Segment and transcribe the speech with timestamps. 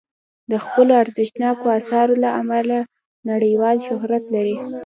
[0.51, 2.77] د خپلو ارزښتناکو اثارو له امله
[3.31, 4.57] نړیوال شهرت لري.